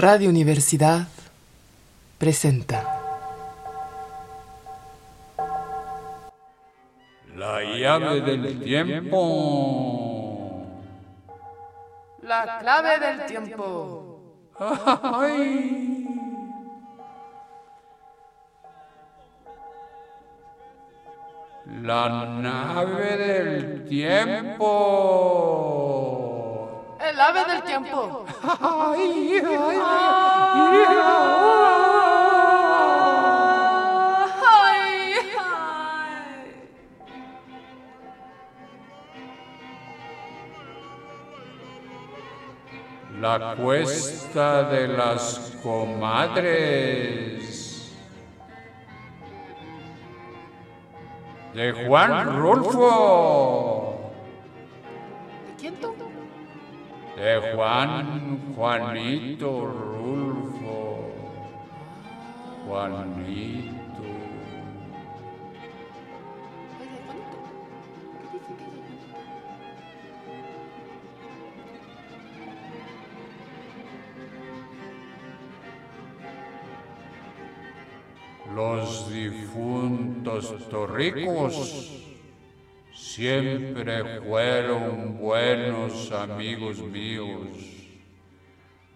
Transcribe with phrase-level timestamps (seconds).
[0.00, 1.08] Radio Universidad
[2.18, 3.00] presenta.
[7.34, 9.98] La llave del tiempo.
[12.22, 14.20] La clave del tiempo.
[14.60, 16.06] Ay.
[21.82, 22.08] La
[22.40, 25.08] nave del tiempo.
[27.18, 28.24] El ave del tiempo.
[28.60, 29.80] Ay, ay,
[30.54, 31.58] Ay, ay.
[43.20, 47.36] La cuesta de las comadres.
[51.52, 54.12] De Juan Rulfo.
[55.48, 55.98] ¿De quién tú?
[57.16, 61.10] De Juan Juanito Rulfo.
[62.66, 63.58] Juanito.
[78.54, 82.07] Los difuntos torricos
[83.18, 87.48] siempre fueron buenos amigos míos.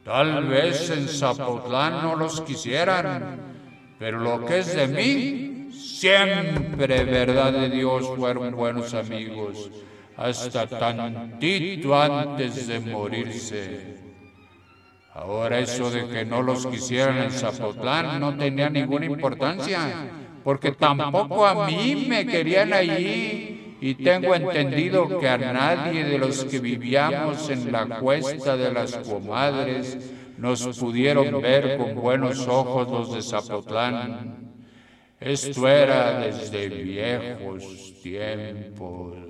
[0.05, 3.41] Tal vez en Zapotlán no los quisieran,
[3.99, 9.69] pero lo que es de mí, siempre, verdad de Dios, fueron buenos amigos,
[10.17, 13.97] hasta tantito antes de morirse.
[15.15, 20.13] Ahora eso de que no los quisieran en Zapotlán no tenía ninguna importancia,
[20.45, 23.52] porque tampoco a mí me querían allí.
[23.83, 28.97] Y tengo entendido que a nadie de los que vivíamos en la cuesta de las
[28.99, 29.99] comadres
[30.39, 34.55] nos pudieron ver con buenos ojos los de Zapotlán.
[35.19, 39.22] Esto era desde viejos tiempos.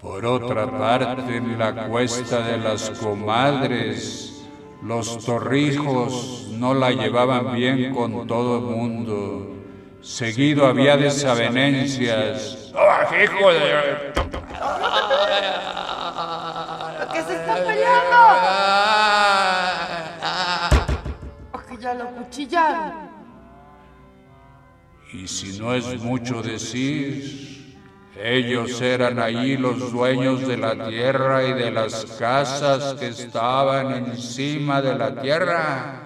[0.00, 4.42] Por otra parte, en la cuesta de las comadres,
[4.82, 9.56] los torrijos no la llevaban bien con todo el mundo.
[10.00, 12.72] Seguido había desavenencias.
[12.74, 13.60] ¡Ah, hijo de...
[17.12, 18.16] ¿Qué se está peleando?
[21.52, 23.10] ¿O que ya lo cuchillaron?
[25.12, 27.59] Y si no es mucho decir,
[28.16, 34.82] ellos eran allí los dueños de la tierra y de las casas que estaban encima
[34.82, 36.02] de la tierra,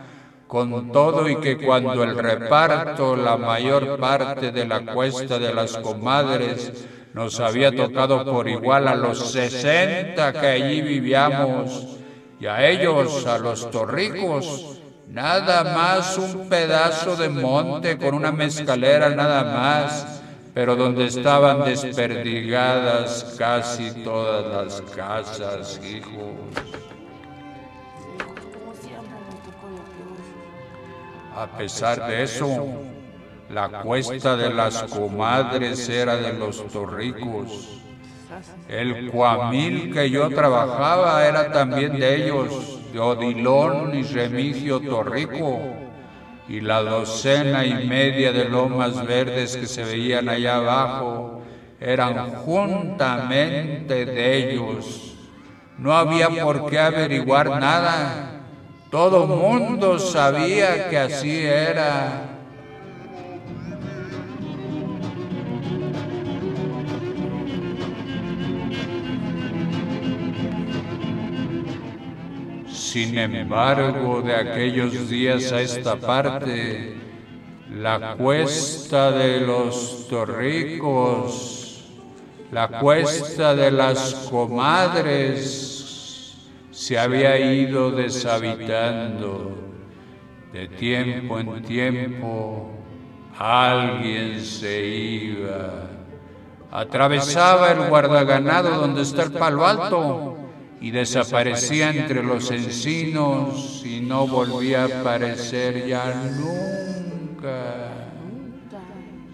[0.46, 5.76] con todo y que cuando el reparto, la mayor parte de la cuesta de las
[5.78, 11.98] comadres, nos había tocado por igual a los sesenta que allí vivíamos,
[12.38, 19.08] y a ellos, a los torricos, nada más un pedazo de monte con una mezcalera
[19.10, 20.13] nada más,
[20.54, 26.36] pero donde estaban desperdigadas casi todas las casas, hijos.
[31.34, 32.68] A pesar de eso,
[33.50, 37.80] la cuesta de las comadres era de los torricos.
[38.68, 45.58] El cuamil que yo trabajaba era también de ellos, de Odilón y Remigio Torrico,
[46.48, 51.42] y la docena y media de lomas verdes que se veían allá abajo
[51.80, 55.16] eran juntamente de ellos.
[55.78, 58.42] No había por qué averiguar nada.
[58.90, 62.33] Todo mundo sabía que así era.
[72.94, 76.94] Sin embargo, de aquellos días a esta parte,
[77.68, 81.90] la cuesta de los torricos,
[82.52, 86.36] la cuesta de las comadres,
[86.70, 89.58] se había ido deshabitando.
[90.52, 92.70] De tiempo en tiempo,
[93.36, 95.88] alguien se iba.
[96.70, 100.43] Atravesaba el guardaganado donde está el palo alto
[100.80, 108.10] y desaparecía entre los encinos y no volvía a aparecer ya nunca.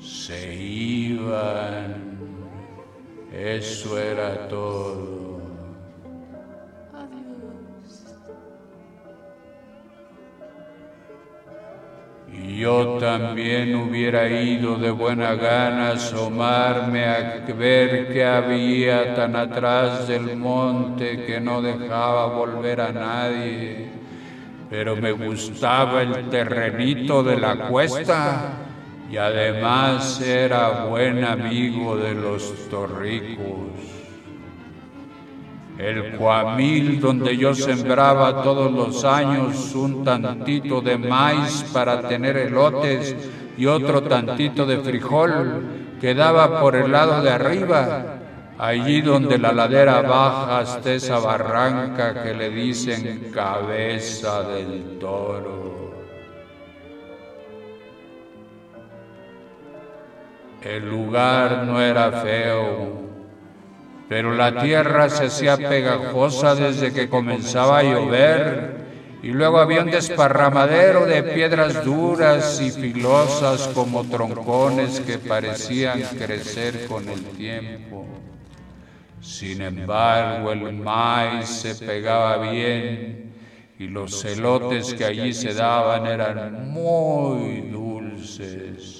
[0.00, 2.18] Se iban.
[3.32, 5.29] Eso era todo.
[12.32, 20.06] Yo también hubiera ido de buena gana a asomarme a ver qué había tan atrás
[20.06, 23.88] del monte que no dejaba volver a nadie.
[24.68, 28.52] Pero me gustaba el terrenito de la cuesta
[29.10, 33.99] y además era buen amigo de los torricos
[35.80, 43.16] el cuamil donde yo sembraba todos los años un tantito de maíz para tener elotes
[43.56, 48.18] y otro tantito de frijol, quedaba por el lado de arriba,
[48.58, 55.70] allí donde la ladera baja hasta esa barranca que le dicen cabeza del toro.
[60.62, 63.09] El lugar no era feo
[64.10, 68.74] pero la tierra se hacía pegajosa desde que comenzaba a llover
[69.22, 76.88] y luego había un desparramadero de piedras duras y filosas como troncones que parecían crecer
[76.88, 78.04] con el tiempo.
[79.20, 83.32] Sin embargo, el maíz se pegaba bien
[83.78, 88.99] y los celotes que allí se daban eran muy dulces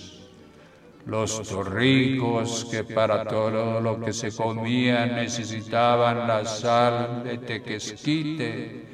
[1.06, 8.85] los torricos que para todo lo que se comía necesitaban la sal de tequesquite,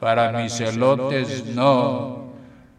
[0.00, 2.26] para mis elotes no.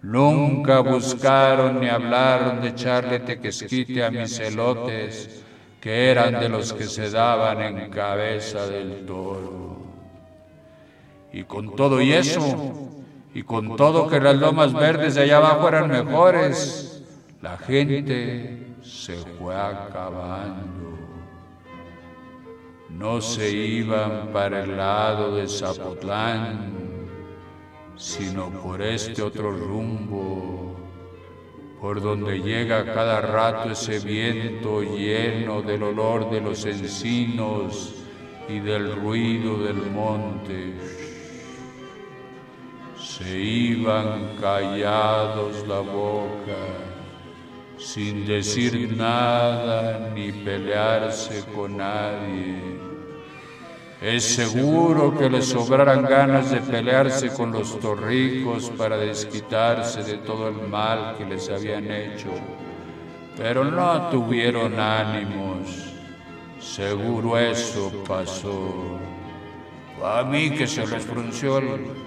[0.02, 5.44] Nunca buscaron ni hablaron de echarle tequesquite a mis elotes,
[5.82, 9.78] que eran de los que se daban en cabeza del toro.
[11.34, 12.92] Y con todo y eso,
[13.34, 17.04] y con todo que las lomas verdes de allá abajo eran mejores,
[17.42, 20.98] la gente se fue acabando.
[22.90, 26.74] No se iban para el lado de Zapotlán,
[27.96, 30.76] sino por este otro rumbo,
[31.82, 37.94] por donde llega cada rato ese viento lleno del olor de los encinos
[38.48, 40.74] y del ruido del monte.
[42.98, 46.97] Se iban callados la boca
[47.78, 52.78] sin decir nada ni pelearse con nadie.
[54.02, 60.50] Es seguro que les sobraran ganas de pelearse con los torricos para desquitarse de todo
[60.50, 62.30] el mal que les habían hecho,
[63.36, 65.94] pero no tuvieron ánimos.
[66.60, 69.00] Seguro eso pasó.
[70.04, 72.07] A mí que se les frunció el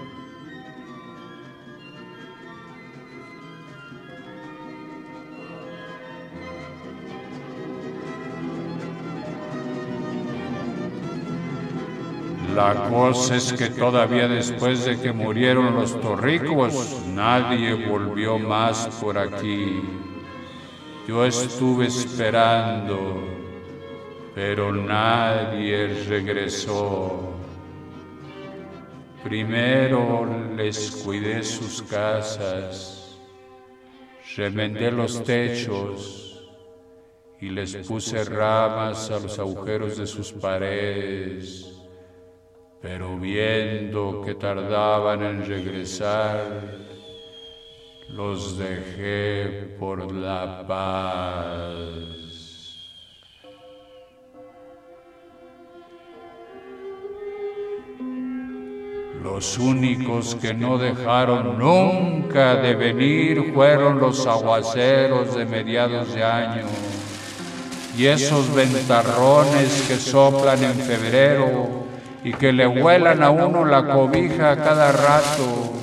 [12.61, 19.17] La cosa es que todavía después de que murieron los torricos, nadie volvió más por
[19.17, 19.81] aquí.
[21.07, 23.19] Yo estuve esperando,
[24.35, 27.33] pero nadie regresó.
[29.23, 33.17] Primero les cuidé sus casas,
[34.35, 36.47] remendé los techos
[37.39, 41.70] y les puse ramas a los agujeros de sus paredes
[42.81, 46.63] pero viendo que tardaban en regresar,
[48.09, 52.21] los dejé por la paz.
[59.21, 66.65] Los únicos que no dejaron nunca de venir fueron los aguaceros de mediados de año
[67.95, 71.81] y esos ventarrones que soplan en febrero
[72.23, 75.73] y que le huelan a uno la cobija cada rato.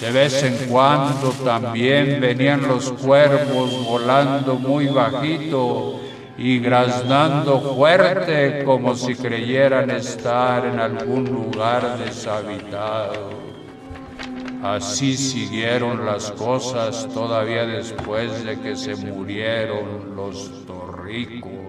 [0.00, 6.00] De vez en cuando también venían los cuervos volando muy bajito
[6.36, 13.44] y graznando fuerte como si creyeran estar en algún lugar deshabitado.
[14.62, 21.63] Así siguieron las cosas todavía después de que se murieron los torricos.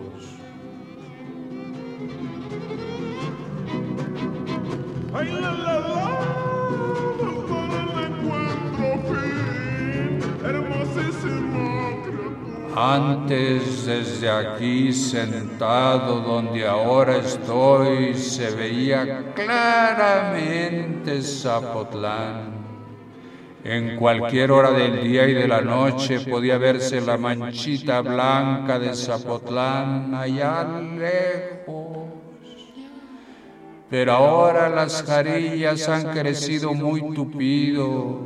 [12.78, 22.66] Antes desde aquí sentado donde ahora estoy se veía claramente Zapotlán.
[23.64, 28.94] En cualquier hora del día y de la noche podía verse la manchita blanca de
[28.94, 31.85] Zapotlán allá lejos
[33.90, 38.20] pero ahora las jarillas han crecido muy tupido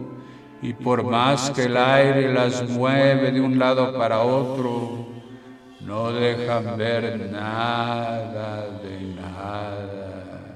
[0.61, 5.07] y por más que el aire las mueve de un lado para otro,
[5.81, 10.55] no dejan ver nada de nada.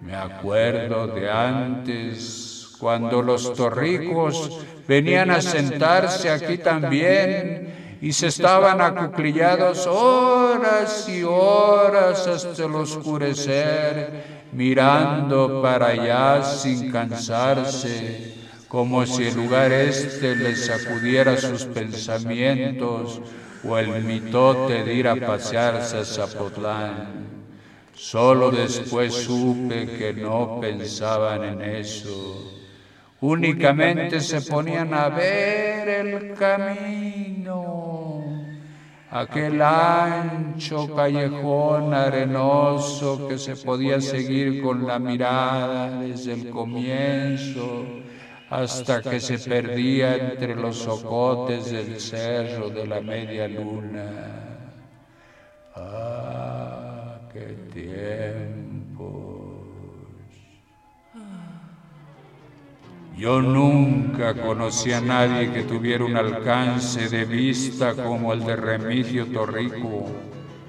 [0.00, 8.80] Me acuerdo de antes, cuando los torricos venían a sentarse aquí también y se estaban
[8.80, 18.34] acuclillados horas y horas hasta el oscurecer, mirando para allá sin cansarse,
[18.66, 23.20] como si el lugar este les sacudiera sus pensamientos
[23.64, 27.42] o el mitote de ir a pasearse a Zapotlán.
[27.94, 32.52] Solo después supe que no pensaban en eso.
[33.22, 37.91] Únicamente se ponían a ver el camino,
[39.20, 47.94] aquel ancho callejón arenoso que se podía seguir con la mirada desde el comienzo
[48.48, 54.08] hasta que se perdía entre los socotes del cerro de la media luna.
[55.74, 58.41] ¡Ah, qué tiempos!
[63.16, 69.26] Yo nunca conocí a nadie que tuviera un alcance de vista como el de Remigio
[69.26, 70.06] Torrico.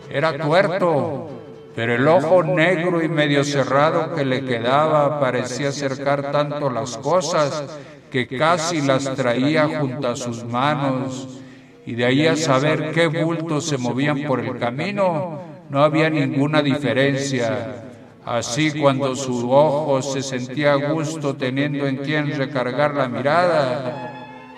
[0.09, 1.29] Era tuerto
[1.75, 7.79] pero el ojo negro y medio cerrado que le quedaba parecía acercar tanto las cosas
[8.11, 11.39] que casi las traía junto a sus manos,
[11.85, 16.61] y de ahí a saber qué bultos se movían por el camino, no había ninguna
[16.61, 17.82] diferencia.
[18.25, 24.13] Así cuando su ojo se sentía a gusto teniendo en quien recargar la mirada,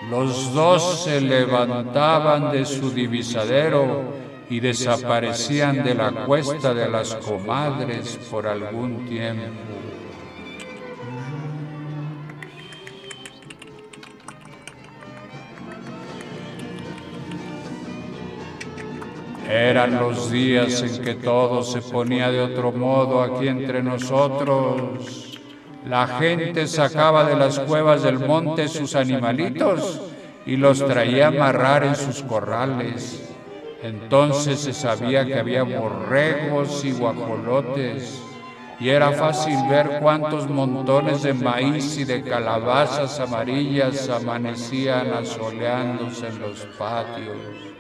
[0.10, 4.04] los dos se levantaban de su divisadero
[4.50, 9.75] y desaparecían de la cuesta de las comadres por algún tiempo.
[19.50, 25.40] Eran los días en que todo se ponía de otro modo aquí entre nosotros.
[25.88, 30.02] La gente sacaba de las cuevas del monte sus animalitos
[30.46, 33.34] y los traía a amarrar en sus corrales.
[33.84, 38.22] Entonces se sabía que había borregos y guajolotes
[38.80, 46.40] y era fácil ver cuántos montones de maíz y de calabazas amarillas amanecían asoleándose en
[46.40, 47.75] los patios.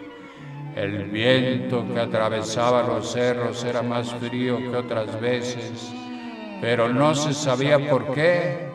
[0.75, 5.93] El viento que atravesaba los cerros era más frío que otras veces,
[6.59, 8.67] pero no se sabía por qué.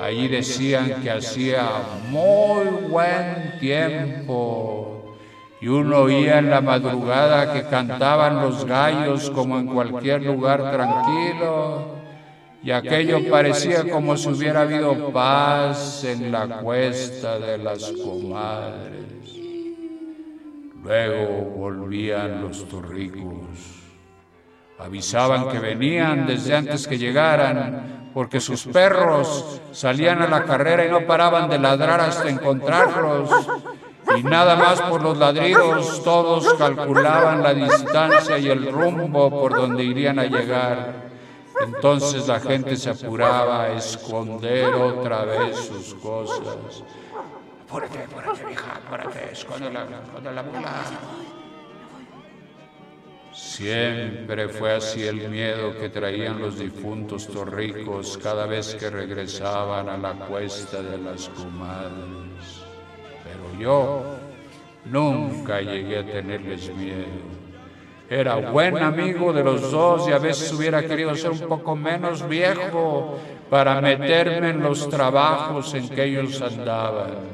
[0.00, 1.62] Allí decían que hacía
[2.10, 5.14] muy buen tiempo
[5.60, 11.94] y uno oía en la madrugada que cantaban los gallos como en cualquier lugar tranquilo,
[12.62, 19.43] y aquello parecía como si hubiera habido paz en la cuesta de las comadres.
[20.84, 23.82] Luego volvían los torricos.
[24.78, 30.90] Avisaban que venían desde antes que llegaran, porque sus perros salían a la carrera y
[30.90, 33.30] no paraban de ladrar hasta encontrarlos
[34.16, 39.82] y nada más por los ladridos todos calculaban la distancia y el rumbo por donde
[39.82, 41.04] irían a llegar.
[41.60, 46.84] Entonces la gente se apuraba a esconder otra vez sus cosas.
[47.66, 50.84] Apúrate, apúrate, hija, apúrate, esconde la, esconde la mula.
[53.32, 59.96] Siempre fue así el miedo que traían los difuntos torricos cada vez que regresaban a
[59.96, 62.64] la cuesta de las comadres
[63.24, 64.02] pero yo
[64.84, 67.34] nunca llegué a tenerles miedo.
[68.08, 72.28] Era buen amigo de los dos y a veces hubiera querido ser un poco menos
[72.28, 73.18] viejo
[73.48, 77.33] para meterme en los trabajos en que ellos andaban.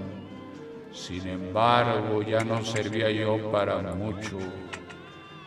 [0.92, 4.38] Sin embargo, ya no servía yo para mucho.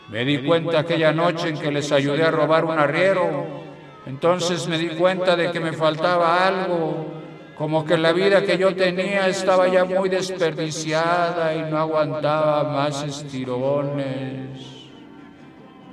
[0.09, 3.63] Me di cuenta aquella noche en que les ayudé a robar un arriero.
[4.05, 7.23] Entonces me di cuenta de que me faltaba algo
[7.57, 13.03] como que la vida que yo tenía estaba ya muy desperdiciada y no aguantaba más
[13.03, 14.89] estirones.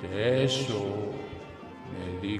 [0.03, 1.13] De eso
[1.93, 2.39] me di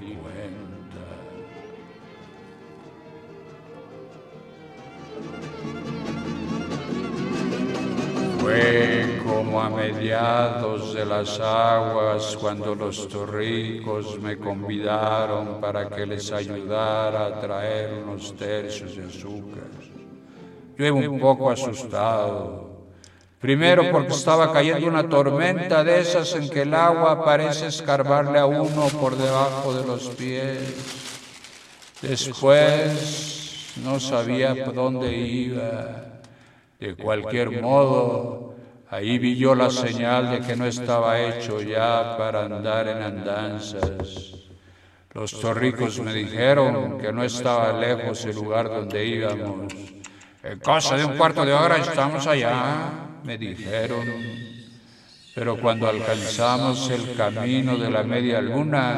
[8.41, 16.31] Fue como a mediados de las aguas cuando los torricos me convidaron para que les
[16.31, 19.69] ayudara a traer unos tercios de azúcar.
[20.75, 22.87] Yo iba un poco asustado.
[23.39, 28.47] Primero porque estaba cayendo una tormenta de esas en que el agua parece escarbarle a
[28.47, 30.57] uno por debajo de los pies.
[32.01, 36.20] Después no sabía por dónde iba.
[36.81, 38.55] De cualquier modo,
[38.89, 44.33] ahí vi yo la señal de que no estaba hecho ya para andar en andanzas.
[45.13, 49.71] Los torricos me dijeron que no estaba lejos el lugar donde íbamos.
[50.41, 54.07] En cosa de un cuarto de hora estamos allá, me dijeron.
[55.35, 58.97] Pero cuando alcanzamos el camino de la media luna,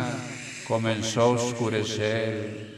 [0.66, 2.73] comenzó a oscurecer.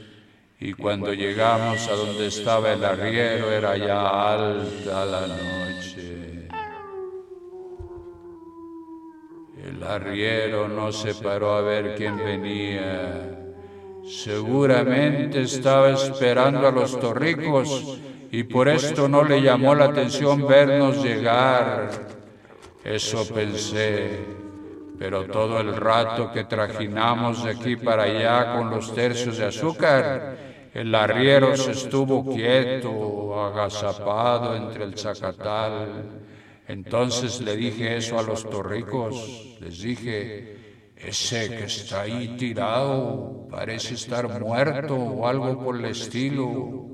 [0.67, 6.47] Y cuando llegamos a donde estaba el arriero era ya alta la noche.
[9.63, 13.37] El arriero no se paró a ver quién venía.
[14.07, 17.99] Seguramente estaba esperando a los torricos
[18.31, 21.91] y por esto no le llamó la atención vernos llegar.
[22.83, 24.17] Eso pensé,
[24.97, 30.54] pero todo el rato que trajinamos de aquí para allá con los tercios de azúcar,
[30.75, 36.03] el arriero se estuvo quieto, agazapado entre el zacatal.
[36.67, 43.93] Entonces le dije eso a los torricos, les dije, ese que está ahí tirado parece
[43.93, 46.89] estar muerto o algo por el estilo.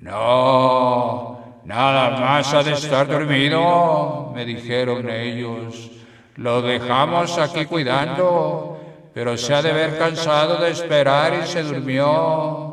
[0.00, 5.90] No, nada más ha de estar dormido, me dijeron ellos.
[6.36, 8.80] Lo dejamos aquí cuidando,
[9.12, 12.71] pero se ha de haber cansado de esperar y se durmió.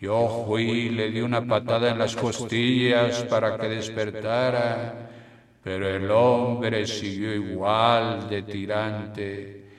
[0.00, 5.10] Yo fui y le di una patada en las costillas para que despertara,
[5.62, 9.70] pero el hombre siguió igual de tirante.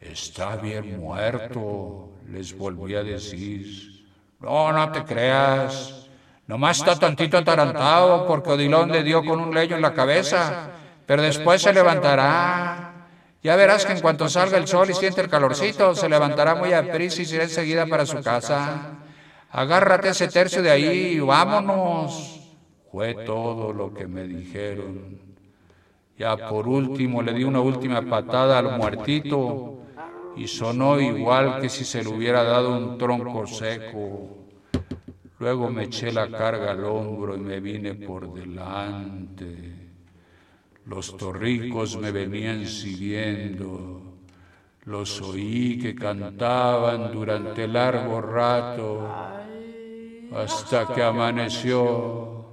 [0.00, 4.08] Está bien muerto, les volví a decir.
[4.40, 6.08] No, no te creas.
[6.48, 10.70] Nomás está tantito atarantado porque Odilón le dio con un leño en la cabeza,
[11.06, 13.06] pero después se levantará.
[13.44, 16.72] Ya verás que en cuanto salga el sol y siente el calorcito, se levantará muy
[16.72, 18.97] a prisa y irá enseguida para su casa
[19.50, 22.38] agárrate ese tercio de ahí y vámonos.
[22.90, 25.18] Fue todo lo que me dijeron.
[26.16, 29.82] Ya por último le di una última patada al muertito
[30.36, 34.38] y sonó igual que si se le hubiera dado un tronco seco.
[35.38, 39.74] Luego me eché la carga al hombro y me vine por delante.
[40.86, 44.02] Los torricos me venían siguiendo.
[44.86, 49.37] Los oí que cantaban durante largo rato
[50.34, 52.44] hasta que amaneció.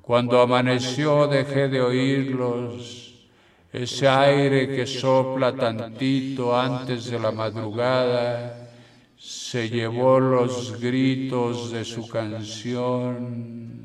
[0.00, 3.28] Cuando amaneció dejé de oírlos.
[3.72, 8.68] Ese aire que sopla tantito antes de la madrugada
[9.16, 13.82] se llevó los gritos de su canción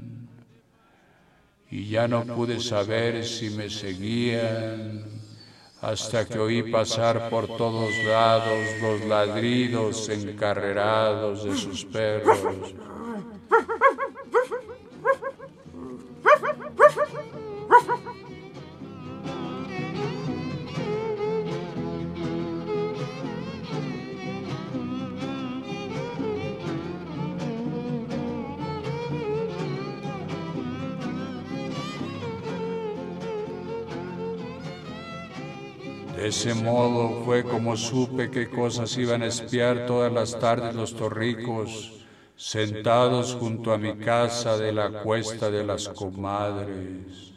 [1.70, 5.06] y ya no pude saber si me seguían
[5.82, 12.74] hasta que oí pasar por todos lados los ladridos encarrerados de sus perros.
[36.38, 42.06] Ese modo fue como supe qué cosas iban a espiar todas las tardes los torricos,
[42.36, 47.34] sentados junto a mi casa de la cuesta de las comadres.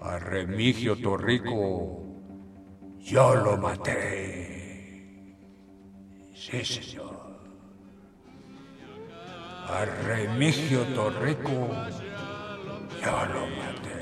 [0.00, 2.02] A Remigio Torrico,
[2.98, 5.36] yo lo maté.
[6.34, 7.16] Sí, señor.
[9.68, 11.68] A Remigio Torrico,
[13.00, 13.97] yo lo maté.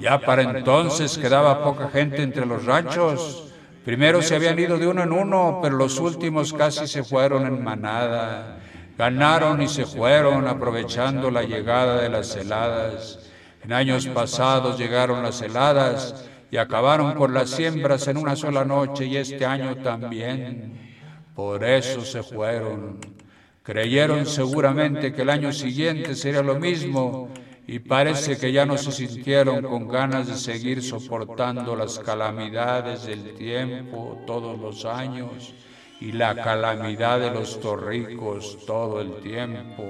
[0.00, 3.52] Ya para entonces quedaba poca gente entre los ranchos.
[3.84, 7.62] Primero se habían ido de uno en uno, pero los últimos casi se fueron en
[7.62, 8.60] manada.
[8.96, 13.30] Ganaron y se fueron aprovechando la llegada de las heladas.
[13.62, 19.06] En años pasados llegaron las heladas y acabaron con las siembras en una sola noche
[19.06, 20.96] y este año también.
[21.34, 22.98] Por eso se fueron.
[23.62, 27.28] Creyeron seguramente que el año siguiente sería lo mismo
[27.70, 33.34] y parece que ya no se sintieron con ganas de seguir soportando las calamidades del
[33.34, 35.54] tiempo todos los años
[36.00, 39.84] y la calamidad de los torricos todo el tiempo.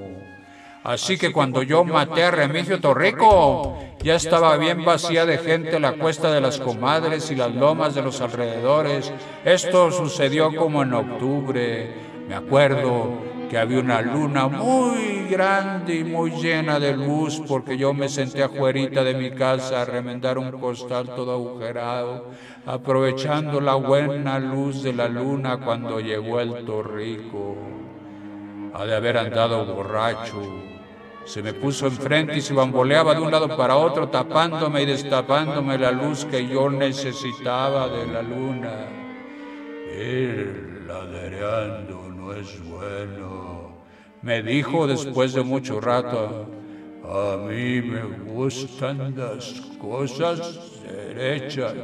[0.85, 5.93] Así que cuando yo maté a Remigio Torrico, ya estaba bien vacía de gente la
[5.93, 9.11] cuesta de las comadres y las lomas de los alrededores.
[9.43, 11.95] Esto sucedió como en octubre,
[12.29, 13.09] me acuerdo
[13.49, 18.43] que había una luna muy grande y muy llena de luz porque yo me senté
[18.43, 22.27] afuera de mi casa a remendar un costal todo agujerado,
[22.67, 27.57] aprovechando la buena luz de la luna cuando llegó el torrico.
[28.75, 30.43] Ha de haber andado borracho.
[31.25, 35.79] Se me puso enfrente y se bamboleaba de un lado para otro, tapándome y destapándome
[35.79, 38.73] la luz que yo necesitaba de la luna.
[39.97, 43.60] Ir ladereando no es bueno,
[44.23, 46.47] me dijo después de mucho rato.
[47.05, 48.03] A mí me
[48.33, 51.75] gustan las cosas derechas.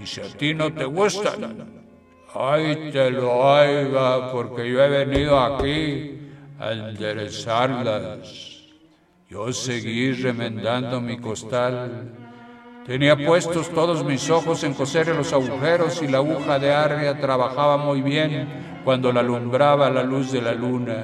[0.00, 1.66] Y si a ti no te gustan,
[2.34, 6.18] ay te lo haga, porque yo he venido aquí
[6.58, 8.54] a enderezarlas.
[9.28, 12.23] Yo seguí remendando mi costal.
[12.86, 17.78] Tenía puestos todos mis ojos en coser los agujeros y la aguja de arria trabajaba
[17.78, 21.02] muy bien cuando la alumbraba la luz de la luna.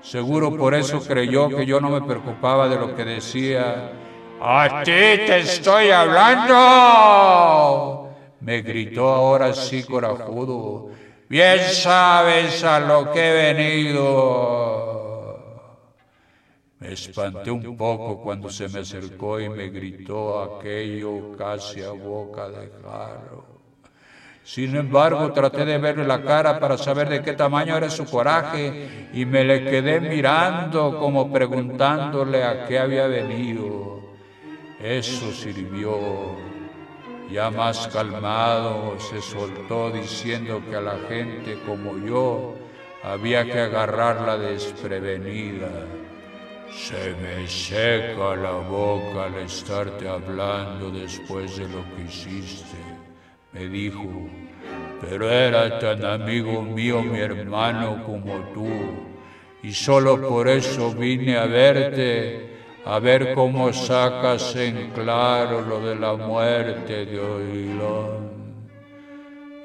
[0.00, 3.92] Seguro por eso creyó que yo no me preocupaba de lo que decía.
[4.40, 6.58] A ti te estoy hablando.
[8.40, 10.88] Me gritó ahora sí corajudo.
[11.28, 14.91] Bien sabes a lo que he venido.
[16.82, 22.48] Me espanté un poco cuando se me acercó y me gritó aquello casi a boca
[22.48, 23.44] de jarro.
[24.42, 29.08] Sin embargo, traté de verle la cara para saber de qué tamaño era su coraje
[29.12, 34.02] y me le quedé mirando como preguntándole a qué había venido.
[34.80, 36.36] Eso sirvió.
[37.30, 42.56] Ya más calmado se soltó diciendo que a la gente como yo
[43.04, 46.01] había que agarrarla desprevenida.
[46.74, 52.78] Se me seca la boca al estarte hablando después de lo que hiciste,
[53.52, 54.08] me dijo,
[55.02, 58.66] pero era tan amigo mío mi hermano como tú,
[59.62, 62.52] y solo por eso vine a verte
[62.86, 68.32] a ver cómo sacas en claro lo de la muerte de Oilón.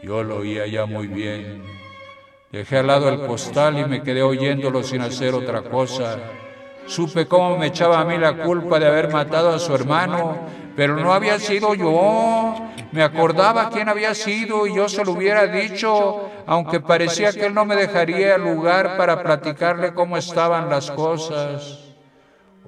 [0.03, 1.63] Yo lo oía ya muy bien.
[2.51, 6.19] Dejé al lado el postal y me quedé oyéndolo sin hacer otra cosa.
[6.87, 10.37] Supe cómo me echaba a mí la culpa de haber matado a su hermano,
[10.75, 12.55] pero no había sido yo.
[12.93, 17.53] Me acordaba quién había sido y yo se lo hubiera dicho, aunque parecía que él
[17.53, 21.83] no me dejaría lugar para platicarle cómo estaban las cosas.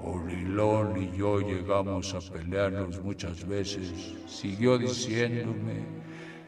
[0.04, 6.00] Orilón y yo llegamos a pelearnos muchas veces, siguió diciéndome.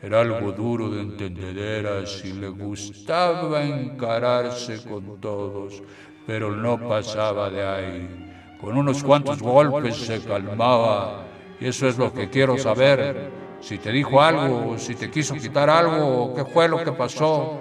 [0.01, 5.84] Era algo duro de entendederas y le gustaba encararse con todos,
[6.25, 8.31] pero no pasaba de ahí.
[8.60, 11.23] Con unos cuantos golpes se calmaba
[11.60, 13.31] y eso es lo que quiero saber.
[13.60, 17.60] Si te dijo algo, si te quiso quitar algo, qué fue lo que pasó.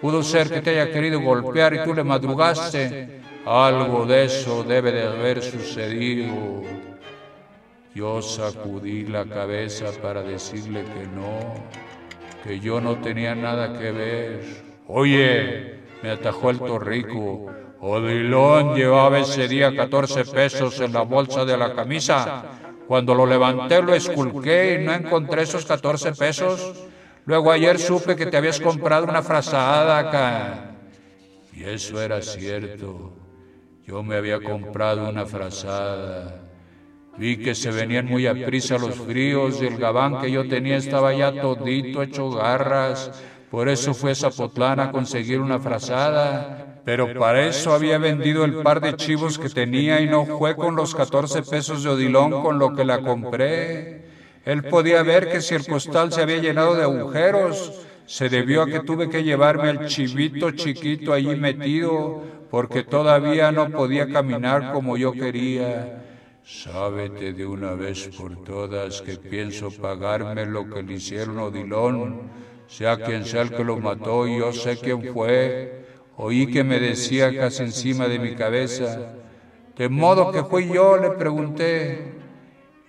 [0.00, 3.20] Pudo ser que te haya querido golpear y tú le madrugaste.
[3.44, 6.62] Algo de eso debe de haber sucedido.
[7.94, 11.54] Yo sacudí la cabeza para decirle que no,
[12.42, 14.62] que yo no tenía nada que ver.
[14.88, 17.50] Oye, me atajó el torrico.
[17.84, 22.44] Odilón llevaba ese día 14 pesos en la bolsa de la camisa.
[22.86, 26.74] Cuando lo levanté lo esculqué y no encontré esos 14 pesos.
[27.24, 30.76] Luego ayer supe que te habías comprado una frazada acá.
[31.52, 33.14] Y eso era cierto.
[33.84, 36.40] Yo me había comprado una frazada.
[37.18, 40.76] Vi que se venían muy a prisa los fríos y el gabán que yo tenía
[40.76, 43.10] estaba ya todito hecho garras.
[43.50, 46.71] Por eso fue a Zapotlán a conseguir una frazada.
[46.84, 50.74] Pero para eso había vendido el par de chivos que tenía y no fue con
[50.74, 54.02] los 14 pesos de Odilón con lo que la compré.
[54.44, 57.72] Él podía ver que si el costal se había llenado de agujeros,
[58.06, 63.70] se debió a que tuve que llevarme al chivito chiquito allí metido, porque todavía no
[63.70, 66.02] podía caminar como yo quería.
[66.44, 72.22] Sábete de una vez por todas que pienso pagarme lo que le hicieron a Odilón,
[72.66, 75.81] sea quien sea el que lo mató, y yo sé quién fue.
[76.16, 79.14] Oí que me decía casi encima de mi cabeza.
[79.76, 82.12] De modo que fui yo, le pregunté.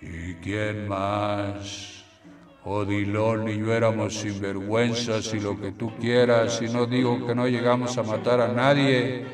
[0.00, 2.04] ¿Y quién más?
[2.66, 7.46] Odilón y yo éramos sinvergüenzas y lo que tú quieras, y no digo que no
[7.46, 9.26] llegamos a matar a nadie,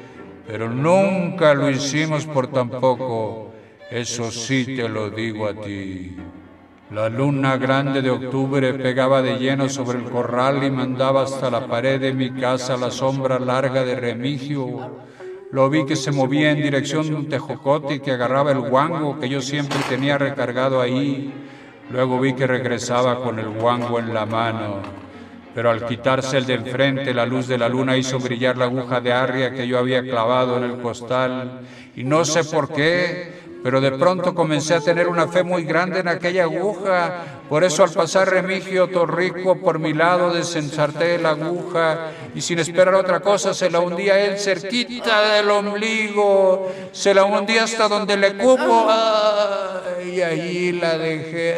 [0.49, 3.53] pero nunca lo hicimos por tan poco.
[3.91, 6.17] Eso sí te lo digo a ti.
[6.91, 11.69] La luna grande de octubre pegaba de lleno sobre el corral y mandaba hasta la
[11.69, 14.91] pared de mi casa la sombra larga de Remigio.
[15.53, 19.21] Lo vi que se movía en dirección de un tejocote y que agarraba el guango
[19.21, 21.33] que yo siempre tenía recargado ahí.
[21.91, 24.83] Luego vi que regresaba con el guango en la mano.
[25.55, 29.01] Pero al quitarse el de enfrente, la luz de la luna hizo brillar la aguja
[29.01, 31.61] de arria que yo había clavado en el costal.
[31.95, 36.01] Y no sé por qué, pero de pronto comencé a tener una fe muy grande
[36.01, 37.25] en aquella aguja.
[37.49, 42.13] Por eso al pasar Remigio Torrico por mi lado desensarté la aguja.
[42.35, 47.65] y sin esperar otra cosa se la hundía él cerquita del ombligo, se la hundía
[47.65, 48.89] hasta donde le cupo.
[50.05, 51.57] y ahí la dejé.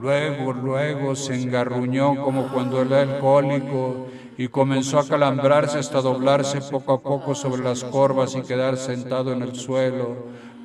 [0.00, 4.06] Luego, luego se engarruñó como cuando el alcohólico
[4.40, 9.34] y comenzó a calambrarse hasta doblarse poco a poco sobre las corvas y quedar sentado
[9.34, 10.16] en el suelo,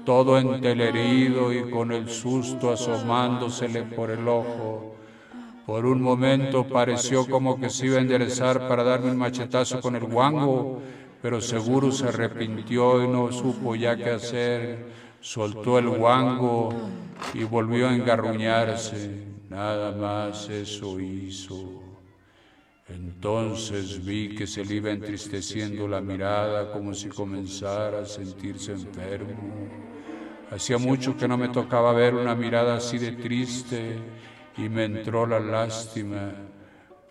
[0.05, 4.95] todo entelerido y con el susto asomándosele por el ojo.
[5.65, 9.97] Por un momento pareció como que se iba a enderezar para darme un machetazo con
[9.97, 10.79] el guango,
[11.21, 14.85] pero seguro se arrepintió y no supo ya qué hacer.
[15.19, 16.69] Soltó el guango
[17.33, 19.25] y volvió a engarruñarse.
[19.49, 21.84] Nada más eso hizo.
[22.87, 29.69] Entonces vi que se le iba entristeciendo la mirada como si comenzara a sentirse enfermo.
[30.51, 33.97] Hacía mucho que no me tocaba ver una mirada así de triste
[34.57, 36.31] y me entró la lástima.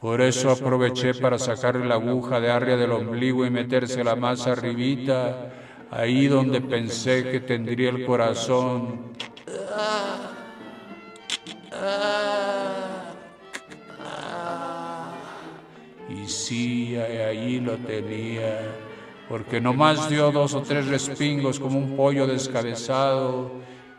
[0.01, 5.51] Por eso aproveché para sacarle la aguja de arria del ombligo y metérsela más arribita,
[5.91, 9.13] ahí donde pensé que tendría el corazón.
[16.25, 18.59] Y sí, ahí lo tenía,
[19.29, 23.51] porque nomás dio dos o tres respingos como un pollo descabezado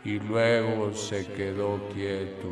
[0.04, 2.48] y luego se quedó quieto.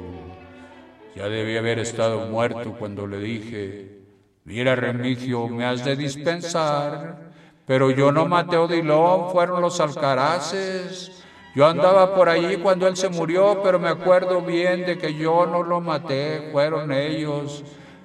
[1.17, 3.99] Ya debía haber estado muerto cuando le dije,
[4.45, 7.33] mira Remigio, me has de dispensar,
[7.67, 11.25] pero yo no maté a Odilón, fueron los alcaraces.
[11.57, 15.47] Yo andaba por allí cuando él se murió, pero me acuerdo bien de que yo
[15.47, 17.65] no lo maté, fueron ellos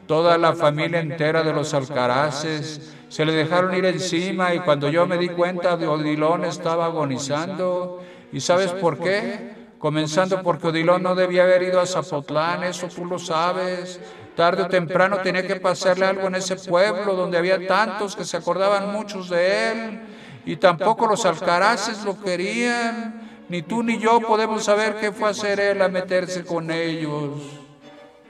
[0.09, 5.05] toda la familia entera de los alcaraces, se le dejaron ir encima y cuando yo
[5.05, 8.01] me di cuenta de Odilón estaba agonizando.
[8.33, 9.69] ¿Y sabes por qué?
[9.77, 14.01] Comenzando porque Odilón no debía haber ido a Zapotlán, eso tú lo sabes.
[14.35, 18.37] Tarde o temprano tenía que pasarle algo en ese pueblo donde había tantos que se
[18.37, 19.99] acordaban muchos de él
[20.43, 23.29] y tampoco los alcaraces lo querían.
[23.47, 27.58] Ni tú ni yo podemos saber qué fue a hacer él a meterse con ellos.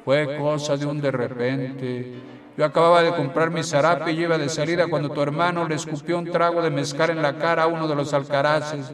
[0.10, 2.14] Fue cosa de un de repente.
[2.58, 6.18] Yo acababa de comprar mi zarape y iba de salida cuando tu hermano le escupió
[6.18, 8.92] un trago de mezcal en la cara a uno de los alcaraces.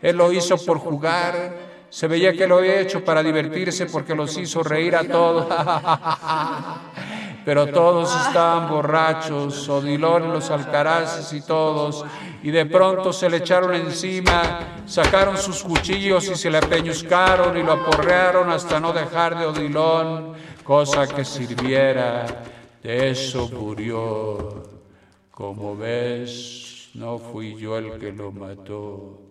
[0.00, 1.68] Él lo hizo por jugar.
[1.90, 5.46] Se veía que lo había hecho para divertirse porque los hizo reír a todos.
[7.50, 12.04] Pero todos estaban borrachos, Odilón, los alcaraces y todos.
[12.44, 17.64] Y de pronto se le echaron encima, sacaron sus cuchillos y se le apeñuscaron y
[17.64, 22.24] lo aporrearon hasta no dejar de Odilón, cosa que sirviera.
[22.84, 24.62] De eso murió.
[25.32, 29.22] Como ves, no fui yo el que lo mató.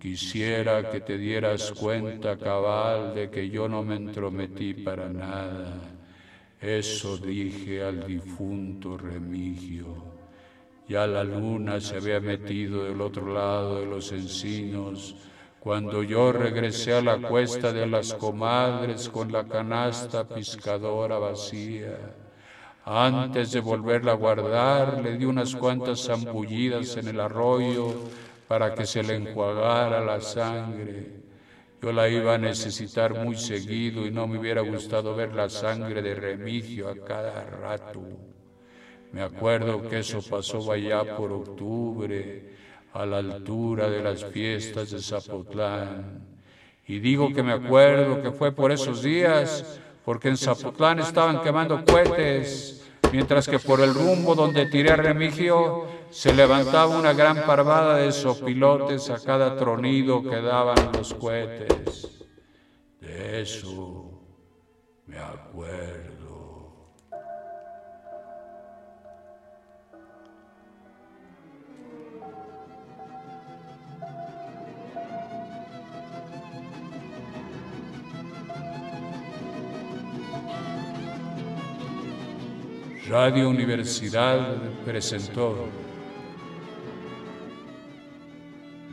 [0.00, 5.91] Quisiera que te dieras cuenta, cabal, de que yo no me entrometí para nada.
[6.62, 9.96] Eso dije al difunto Remigio.
[10.88, 15.16] Ya la luna se había metido del otro lado de los encinos
[15.58, 21.98] cuando yo regresé a la cuesta de las comadres con la canasta piscadora vacía.
[22.84, 27.92] Antes de volverla a guardar, le di unas cuantas zambullidas en el arroyo
[28.46, 31.21] para que se le enjuagara la sangre.
[31.82, 36.00] Yo la iba a necesitar muy seguido y no me hubiera gustado ver la sangre
[36.00, 38.00] de Remigio a cada rato.
[39.10, 42.52] Me acuerdo que eso pasó allá por octubre,
[42.92, 46.24] a la altura de las fiestas de Zapotlán.
[46.86, 51.84] Y digo que me acuerdo que fue por esos días, porque en Zapotlán estaban quemando
[51.84, 57.96] cohetes mientras que por el rumbo donde tiré a Remigio se levantaba una gran parvada
[57.96, 62.26] de sopilotes a cada tronido que daban los cohetes.
[63.00, 64.10] De eso
[65.06, 66.12] me acuerdo.
[83.08, 85.68] Radio Universidad presentó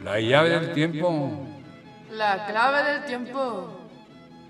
[0.10, 1.46] La llave del tiempo.
[2.10, 3.70] La clave del tiempo.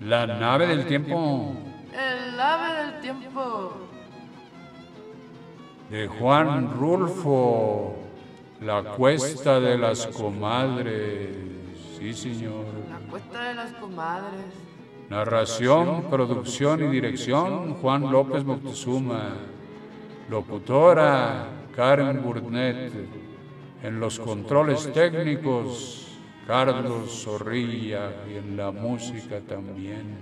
[0.00, 1.52] La nave del tiempo.
[1.92, 3.72] El ave del tiempo.
[5.90, 7.94] De Juan Rulfo.
[8.62, 11.28] La cuesta de las comadres.
[11.98, 12.64] Sí, señor.
[12.88, 14.46] La cuesta de las comadres.
[15.10, 19.34] Narración, producción y dirección, Juan López Moctezuma.
[20.30, 23.19] Locutora, Karen Burnett.
[23.82, 26.06] En los controles técnicos,
[26.46, 30.18] Carlos Zorrilla y en la música también.